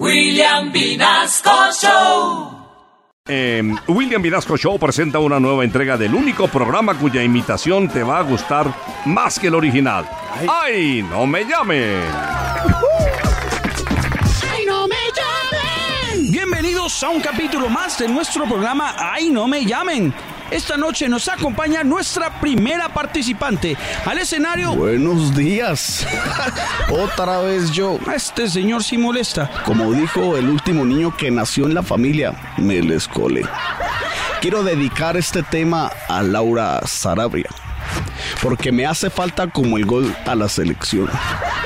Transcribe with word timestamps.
William 0.00 0.72
Vinasco 0.72 1.70
Show. 1.72 2.50
Eh, 3.28 3.62
William 3.86 4.20
Vinasco 4.20 4.56
Show 4.56 4.76
presenta 4.76 5.20
una 5.20 5.38
nueva 5.38 5.62
entrega 5.62 5.96
del 5.96 6.14
único 6.14 6.48
programa 6.48 6.98
cuya 6.98 7.22
imitación 7.22 7.88
te 7.88 8.02
va 8.02 8.18
a 8.18 8.22
gustar 8.22 8.74
más 9.04 9.38
que 9.38 9.46
el 9.46 9.54
original. 9.54 10.04
¡Ay, 10.48 11.06
no 11.08 11.26
me 11.26 11.44
llamen! 11.44 12.02
¡Ay, 14.52 14.66
no 14.66 14.88
me 14.88 14.96
llamen! 15.14 16.32
Bienvenidos 16.32 17.00
a 17.04 17.10
un 17.10 17.20
capítulo 17.20 17.68
más 17.68 17.96
de 17.96 18.08
nuestro 18.08 18.46
programa 18.46 18.96
¡Ay, 18.98 19.30
no 19.30 19.46
me 19.46 19.64
llamen! 19.64 20.12
Esta 20.50 20.76
noche 20.76 21.08
nos 21.08 21.28
acompaña 21.28 21.82
nuestra 21.82 22.40
primera 22.40 22.88
participante 22.88 23.76
al 24.04 24.18
escenario. 24.18 24.74
Buenos 24.74 25.34
días. 25.34 26.06
Otra 26.90 27.40
vez 27.40 27.70
yo. 27.70 27.98
Este 28.14 28.48
señor 28.48 28.84
sí 28.84 28.98
molesta. 28.98 29.50
Como 29.64 29.92
dijo 29.92 30.36
el 30.36 30.48
último 30.48 30.84
niño 30.84 31.16
que 31.16 31.30
nació 31.30 31.66
en 31.66 31.74
la 31.74 31.82
familia, 31.82 32.34
me 32.58 32.80
les 32.82 33.08
cole. 33.08 33.42
Quiero 34.40 34.62
dedicar 34.62 35.16
este 35.16 35.42
tema 35.42 35.90
a 36.08 36.22
Laura 36.22 36.80
Sarabria. 36.86 37.48
Porque 38.42 38.70
me 38.70 38.86
hace 38.86 39.08
falta 39.08 39.46
como 39.46 39.78
el 39.78 39.86
gol 39.86 40.14
a 40.26 40.34
la 40.34 40.48
selección. 40.48 41.08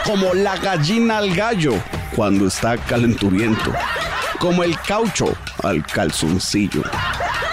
Como 0.05 0.33
la 0.35 0.57
gallina 0.57 1.19
al 1.19 1.35
gallo 1.35 1.75
cuando 2.15 2.47
está 2.47 2.77
calenturiento. 2.77 3.73
Como 4.39 4.63
el 4.63 4.79
caucho 4.81 5.37
al 5.65 5.85
calzoncillo. 5.85 6.83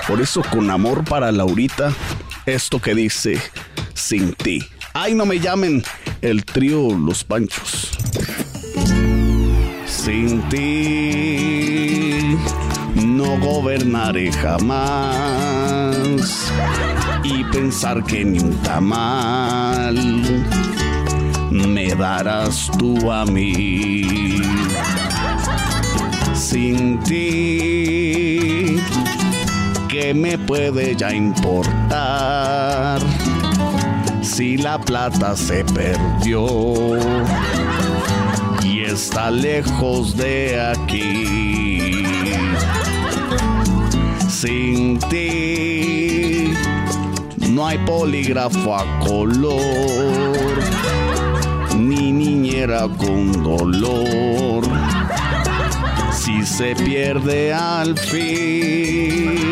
Por 0.07 0.21
eso 0.21 0.43
con 0.51 0.69
amor 0.69 1.03
para 1.03 1.31
Laurita, 1.31 1.91
esto 2.45 2.79
que 2.79 2.93
dice, 2.93 3.41
sin 3.95 4.35
ti. 4.35 4.63
Ay, 4.93 5.15
no 5.15 5.25
me 5.25 5.39
llamen 5.39 5.83
el 6.21 6.45
trío 6.45 6.95
Los 6.95 7.23
Panchos. 7.23 7.89
Sin 9.87 10.47
ti 10.49 12.37
no 13.03 13.39
gobernaré 13.39 14.31
jamás. 14.31 14.93
Y 17.23 17.43
pensar 17.45 18.03
que 18.03 18.23
ni 18.23 18.37
un 18.39 18.55
tamal 18.61 19.95
me 21.49 21.95
darás 21.95 22.69
tú 22.77 23.11
a 23.11 23.25
mí. 23.25 24.39
Sin 26.35 26.99
ti 26.99 28.04
¿qué 28.04 28.04
me 30.15 30.37
puede 30.37 30.95
ya 30.95 31.13
importar? 31.13 32.99
Si 34.21 34.57
la 34.57 34.79
plata 34.79 35.35
se 35.35 35.63
perdió 35.65 36.47
y 38.63 38.81
está 38.81 39.29
lejos 39.29 40.15
de 40.17 40.59
aquí. 40.59 42.03
Sin 44.27 44.99
ti 45.09 46.53
no 47.49 47.67
hay 47.67 47.77
polígrafo 47.79 48.75
a 48.75 48.99
color, 48.99 50.59
ni 51.77 52.11
niñera 52.11 52.87
con 52.97 53.43
dolor 53.43 54.65
si 56.25 56.43
se 56.43 56.75
pierde 56.75 57.53
al 57.53 57.95
fin. 57.97 59.44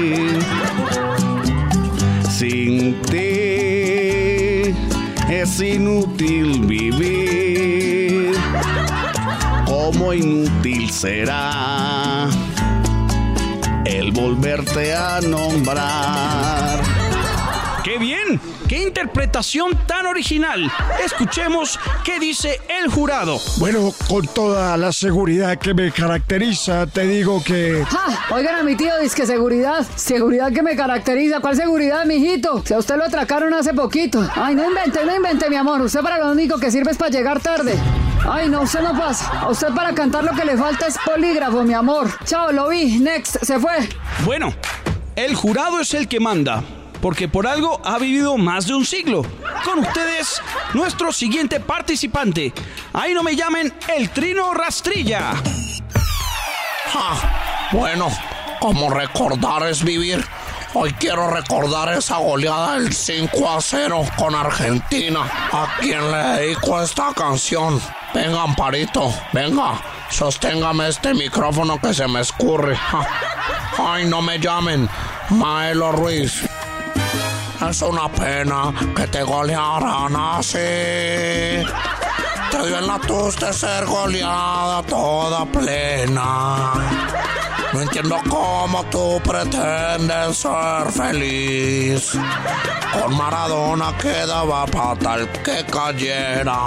Sin 2.43 2.99
ti 3.03 4.75
es 5.31 5.61
inútil 5.61 6.65
vivir, 6.65 8.33
como 9.65 10.11
inútil 10.11 10.91
será 10.91 12.27
el 13.85 14.11
volverte 14.11 14.93
a 14.93 15.21
nombrar. 15.21 16.22
¡Qué 17.93 17.99
bien! 17.99 18.41
¡Qué 18.67 18.81
interpretación 18.81 19.77
tan 19.85 20.07
original! 20.07 20.67
Escuchemos 21.05 21.79
qué 22.03 22.19
dice 22.19 22.59
el 22.67 22.89
jurado. 22.89 23.37
Bueno, 23.59 23.93
con 24.09 24.25
toda 24.25 24.75
la 24.77 24.91
seguridad 24.91 25.59
que 25.59 25.75
me 25.75 25.91
caracteriza, 25.91 26.87
te 26.87 27.05
digo 27.05 27.43
que... 27.43 27.85
¡Ja! 27.87 28.33
Oigan 28.33 28.55
a 28.55 28.63
mi 28.63 28.75
tío, 28.75 28.97
dice 28.99 29.15
que 29.15 29.27
seguridad. 29.27 29.85
Seguridad 29.95 30.51
que 30.51 30.63
me 30.63 30.75
caracteriza. 30.75 31.39
¿Cuál 31.39 31.55
seguridad, 31.55 32.03
mijito? 32.05 32.63
Si 32.65 32.73
a 32.73 32.79
usted 32.79 32.95
lo 32.95 33.03
atracaron 33.03 33.53
hace 33.53 33.75
poquito. 33.75 34.27
Ay, 34.33 34.55
no 34.55 34.67
invente, 34.67 35.05
no 35.05 35.15
invente, 35.15 35.47
mi 35.51 35.55
amor. 35.55 35.79
Usted 35.81 36.01
para 36.01 36.17
lo 36.17 36.31
único 36.31 36.57
que 36.57 36.71
sirve 36.71 36.89
es 36.89 36.97
para 36.97 37.11
llegar 37.11 37.41
tarde. 37.41 37.77
Ay, 38.27 38.49
no, 38.49 38.61
usted 38.61 38.81
no 38.81 38.97
pasa. 38.97 39.29
A 39.41 39.49
usted 39.49 39.67
para 39.67 39.93
cantar 39.93 40.23
lo 40.23 40.31
que 40.31 40.45
le 40.45 40.57
falta 40.57 40.87
es 40.87 40.97
polígrafo, 40.97 41.61
mi 41.61 41.75
amor. 41.75 42.09
Chao, 42.25 42.51
lo 42.51 42.69
vi. 42.69 42.97
Next, 42.97 43.37
se 43.43 43.59
fue. 43.59 43.87
Bueno, 44.25 44.51
el 45.15 45.35
jurado 45.35 45.79
es 45.79 45.93
el 45.93 46.07
que 46.07 46.19
manda 46.19 46.63
porque 47.03 47.27
por 47.27 47.45
algo 47.45 47.81
ha 47.83 47.99
vivido 47.99 48.37
más 48.37 48.65
de 48.65 48.75
un 48.75 48.85
siglo. 48.85 49.23
Con 49.65 49.79
ustedes, 49.79 50.41
nuestro 50.73 51.11
siguiente 51.11 51.59
participante. 51.59 52.53
Ahí 52.93 53.13
no 53.13 53.23
me 53.23 53.35
llamen 53.35 53.73
el 53.93 54.09
Trino 54.11 54.53
Rastrilla. 54.53 55.33
Ah, 56.95 57.69
bueno, 57.73 58.07
como 58.61 58.89
recordar 58.89 59.67
es 59.67 59.83
vivir. 59.83 60.25
Hoy 60.75 60.93
quiero 60.93 61.29
recordar 61.29 61.91
esa 61.91 62.19
goleada 62.19 62.75
del 62.75 62.93
5 62.93 63.49
a 63.49 63.59
0 63.59 64.05
con 64.15 64.33
Argentina. 64.33 65.29
A 65.51 65.75
quien 65.81 66.09
le 66.09 66.17
dedico 66.17 66.81
esta 66.81 67.13
canción. 67.13 67.81
Venga, 68.13 68.43
Amparito, 68.43 69.13
venga, 69.33 69.73
sosténgame 70.09 70.87
este 70.87 71.13
micrófono 71.13 71.81
que 71.81 71.93
se 71.93 72.07
me 72.07 72.21
escurre. 72.21 72.77
Ay, 73.77 74.05
no 74.05 74.21
me 74.21 74.39
llamen, 74.39 74.87
Maelo 75.31 75.91
Ruiz. 75.91 76.43
Es 77.69 77.81
una 77.81 78.09
pena 78.09 78.73
que 78.95 79.07
te 79.07 79.23
golearan 79.23 80.15
así. 80.15 80.57
Te 82.51 82.67
dio 82.67 82.77
en 82.77 82.87
la 82.87 82.99
tuste 82.99 83.53
ser 83.53 83.85
goleada 83.85 84.83
toda 84.83 85.45
plena. 85.45 86.73
No 87.73 87.81
entiendo 87.81 88.19
cómo 88.29 88.83
tú 88.91 89.19
pretendes 89.23 90.37
ser 90.37 90.91
feliz. 90.91 92.11
Con 92.93 93.17
Maradona 93.17 93.97
quedaba 93.97 94.67
fatal 94.67 95.27
que 95.43 95.65
cayera. 95.65 96.59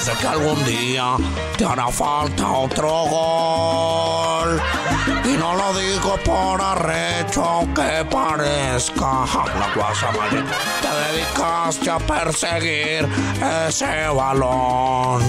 Sé 0.00 0.12
que 0.18 0.26
algún 0.26 0.64
día 0.64 1.16
te 1.58 1.64
hará 1.66 1.88
falta 1.88 2.50
otro 2.50 3.04
gol. 3.04 4.60
Y 5.26 5.36
no 5.36 5.54
lo 5.54 5.74
digo 5.78 6.16
por 6.24 6.58
arrecho, 6.58 7.44
aunque 7.44 8.06
parezca 8.10 9.26
la 9.26 9.68
Te 10.80 10.88
dedicaste 11.12 11.90
a 11.90 11.98
perseguir 11.98 13.06
ese 13.68 14.08
balón. 14.08 15.22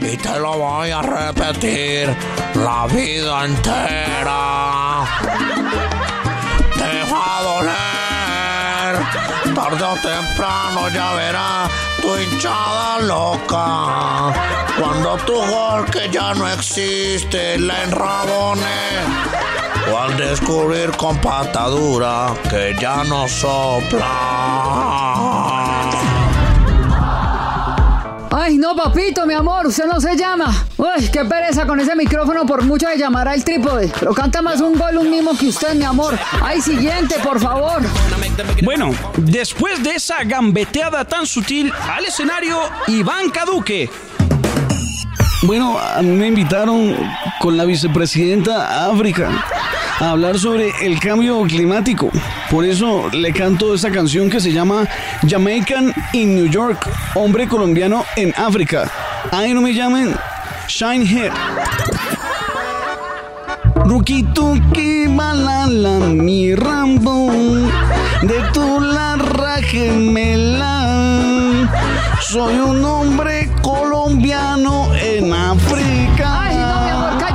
Y 0.00 0.16
te 0.16 0.38
lo 0.38 0.58
voy 0.58 0.90
a 0.90 1.02
repetir 1.02 2.16
la 2.54 2.86
vida 2.86 3.44
entera. 3.46 5.04
Tarde 9.54 9.84
o 9.84 9.94
temprano 9.96 10.88
ya 10.88 11.12
verás 11.14 11.70
tu 12.00 12.16
hinchada 12.16 13.00
loca. 13.00 14.32
Cuando 14.78 15.16
tu 15.24 15.34
gol 15.34 15.84
que 15.90 16.10
ya 16.10 16.34
no 16.34 16.48
existe 16.48 17.58
la 17.58 17.84
enrabone. 17.84 19.04
O 19.92 19.98
al 19.98 20.16
descubrir 20.16 20.90
con 20.96 21.16
patadura 21.18 22.34
que 22.50 22.74
ya 22.80 23.04
no 23.04 23.28
sopla. 23.28 24.04
Ay, 28.46 28.58
no, 28.58 28.76
papito, 28.76 29.24
mi 29.24 29.32
amor, 29.32 29.66
usted 29.66 29.86
no 29.86 29.98
se 29.98 30.18
llama. 30.18 30.66
Uy, 30.76 31.08
qué 31.10 31.24
pereza 31.24 31.66
con 31.66 31.80
ese 31.80 31.96
micrófono, 31.96 32.44
por 32.44 32.62
mucho 32.62 32.86
de 32.86 32.98
llamar 32.98 33.26
al 33.26 33.42
trípode. 33.42 33.90
Pero 33.98 34.12
canta 34.12 34.42
más 34.42 34.60
un 34.60 34.78
gol 34.78 34.98
un 34.98 35.10
mismo 35.10 35.34
que 35.34 35.46
usted, 35.46 35.74
mi 35.74 35.84
amor. 35.84 36.18
Ay, 36.42 36.60
siguiente, 36.60 37.14
por 37.24 37.40
favor. 37.40 37.80
Bueno, 38.62 38.90
después 39.16 39.82
de 39.82 39.92
esa 39.92 40.24
gambeteada 40.24 41.06
tan 41.06 41.24
sutil, 41.24 41.72
al 41.90 42.04
escenario, 42.04 42.58
Iván 42.86 43.30
Caduque. 43.30 43.88
Bueno, 45.44 45.78
a 45.78 46.02
mí 46.02 46.10
me 46.10 46.26
invitaron 46.26 46.94
con 47.40 47.56
la 47.56 47.64
vicepresidenta 47.64 48.68
a 48.68 48.90
África 48.90 49.30
a 50.00 50.10
hablar 50.10 50.38
sobre 50.38 50.72
el 50.82 50.98
cambio 50.98 51.42
climático. 51.42 52.10
Por 52.50 52.64
eso 52.64 53.08
le 53.10 53.32
canto 53.32 53.74
esta 53.74 53.90
canción 53.90 54.28
que 54.28 54.40
se 54.40 54.52
llama 54.52 54.88
Jamaican 55.28 55.94
in 56.12 56.34
New 56.34 56.48
York, 56.48 56.88
hombre 57.14 57.46
colombiano 57.46 58.04
en 58.16 58.34
África. 58.36 58.90
Ahí 59.30 59.54
no 59.54 59.60
me 59.60 59.74
llamen 59.74 60.14
Shine 60.68 61.06
Head. 61.06 61.32
Ruki 63.86 64.22
tuki 64.34 65.06
balala 65.08 65.98
mi 65.98 66.54
rambo 66.54 67.30
de 68.22 68.40
tu 68.52 68.80
la 68.80 69.16
gemela. 69.62 71.68
Soy 72.20 72.54
un 72.54 72.84
hombre 72.84 73.48
colombiano 73.62 74.88
en 74.94 75.32
África. 75.32 76.53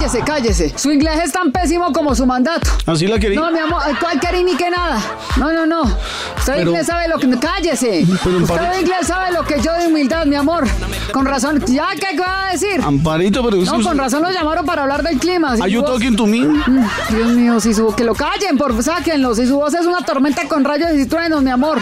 Cállese, 0.10 0.24
cállese. 0.26 0.74
Su 0.78 0.92
inglés 0.92 1.20
es 1.26 1.32
tan 1.32 1.52
pésimo 1.52 1.92
como 1.94 2.16
su 2.16 2.26
mandato. 2.26 2.70
Así 2.86 3.08
la 3.08 3.20
quería. 3.20 3.40
No, 3.40 3.52
mi 3.52 3.60
amor, 3.60 3.82
¿cuál 4.00 4.20
querí 4.20 4.44
ni 4.44 4.56
que 4.56 4.70
nada? 4.70 5.00
No, 5.38 5.52
no, 5.54 5.66
no. 5.66 5.84
Usted 5.84 6.54
Pero- 6.56 6.70
inglés 6.72 6.88
sabe 6.88 7.08
lo 7.08 7.18
que... 7.18 7.30
Cállese. 7.40 8.06
Pero, 8.24 8.38
Usted 8.40 8.80
inglés 8.82 9.08
sabe 9.08 9.32
lo 9.32 9.44
que 9.44 9.62
yo 9.62 9.72
de 9.74 9.88
humildad, 9.88 10.26
mi 10.26 10.36
amor. 10.36 10.68
Con 11.14 11.26
razón. 11.26 11.64
¿Ya 11.68 11.90
qué 12.00 12.18
va 12.20 12.48
a 12.48 12.52
decir? 12.52 12.82
Amparito, 12.84 13.44
pero 13.44 13.58
No, 13.58 13.82
con 13.84 13.98
razón 13.98 14.22
lo 14.24 14.32
llamaron 14.32 14.66
para 14.66 14.82
hablar 14.84 15.04
del 15.04 15.18
clima. 15.20 15.56
Si 15.56 15.62
Are 15.62 15.72
you 15.72 15.82
voz- 15.82 15.92
talking 15.92 16.16
to 16.16 16.26
me? 16.26 16.40
Mm, 16.42 16.88
Dios 17.10 17.28
mío, 17.30 17.60
si 17.60 17.74
su... 17.74 17.94
Que 17.96 18.04
lo 18.04 18.16
callen, 18.16 18.58
por 18.58 18.82
sáquenlo. 18.84 19.36
Si 19.36 19.46
su 19.48 19.56
voz 19.58 19.74
es 19.74 19.86
una 19.86 20.02
tormenta 20.02 20.44
con 20.48 20.64
rayos 20.64 20.92
y 20.94 21.06
truenos, 21.06 21.42
mi 21.44 21.52
amor. 21.52 21.80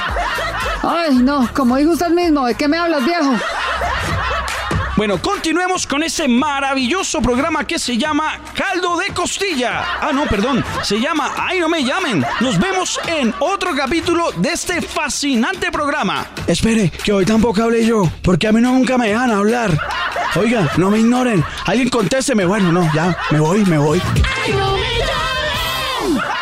Ay, 0.84 1.16
no. 1.18 1.48
Como 1.54 1.76
dijo 1.78 1.92
usted 1.92 2.10
mismo, 2.10 2.46
¿de 2.46 2.56
qué 2.56 2.68
me 2.68 2.78
hablas, 2.78 3.04
viejo? 3.06 3.32
Bueno, 4.98 5.22
continuemos 5.22 5.86
con 5.86 6.02
este 6.02 6.28
maravilloso 6.28 7.22
programa 7.22 7.68
que 7.68 7.78
se 7.78 8.00
llama 8.00 8.40
Caldo 8.56 8.98
de 8.98 9.14
Costilla. 9.14 10.00
Ah, 10.02 10.10
no, 10.12 10.26
perdón, 10.26 10.66
se 10.82 11.00
llama 11.00 11.34
Ay, 11.38 11.60
no 11.60 11.70
me 11.70 11.84
llamen. 11.84 12.26
Nos 12.40 12.58
vemos 12.58 13.00
en 13.06 13.32
otro 13.40 13.76
capítulo 13.76 14.32
de 14.38 14.54
este 14.54 14.82
fascinante 14.82 15.72
programa. 15.72 16.26
Espere, 16.48 16.90
que 16.90 17.14
hoy 17.14 17.26
tampoco 17.26 17.62
hablé 17.62 17.86
yo, 17.86 18.12
porque 18.24 18.48
a 18.48 18.52
mí 18.52 18.60
no 18.60 18.72
nunca 18.72 18.98
me 18.98 19.10
dejan 19.10 19.30
hablar. 19.30 19.80
Oiga, 20.36 20.68
no 20.78 20.90
me 20.90 20.98
ignoren. 20.98 21.46
Alguien 21.68 21.90
contésteme. 21.90 22.46
Bueno, 22.46 22.72
no, 22.72 22.92
ya, 22.92 23.16
me 23.30 23.40
voy, 23.40 23.64
me 23.66 23.78
voy. 23.78 24.02
Ay, 24.44 24.52
no 24.54 24.72
me 24.72 24.98
llames. 24.98 26.37